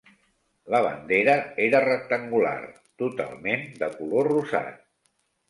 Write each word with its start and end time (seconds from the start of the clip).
La 0.75 0.77
bandera 0.85 1.35
era 1.65 1.81
rectangular 1.83 2.55
totalment 3.03 3.63
de 3.83 3.93
color 4.01 4.33
rosat. 4.35 4.83